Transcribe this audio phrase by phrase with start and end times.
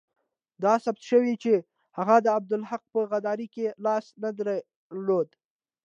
[0.63, 1.53] دا ثابته شوه چې
[1.97, 5.29] هغه د عبدالحق په غداري کې لاس نه درلود.